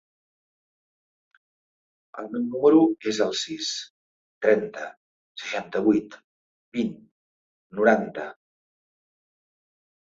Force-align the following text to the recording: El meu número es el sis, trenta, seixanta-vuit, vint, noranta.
El 2.21 2.29
meu 2.31 2.47
número 2.53 2.81
es 3.13 3.19
el 3.27 3.37
sis, 3.41 3.69
trenta, 4.47 4.89
seixanta-vuit, 5.43 6.19
vint, 6.81 6.93
noranta. 7.83 8.29